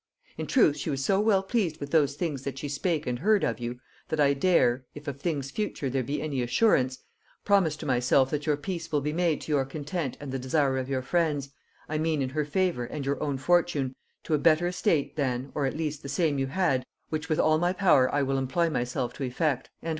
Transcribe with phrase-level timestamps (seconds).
[0.35, 3.43] In truth she was so well pleased with those things that she spake and heard
[3.43, 7.03] of you, that I dare (if of things future there be any assurance)
[7.45, 10.79] promise to myself that your peace will be made to your content and the desire
[10.79, 11.49] of your friends,
[11.87, 13.93] I mean in her favor and your own fortune,
[14.23, 17.59] to a better estate than, or at least the same you had, which with all
[17.59, 19.89] my power I will employ myself to effect." &c.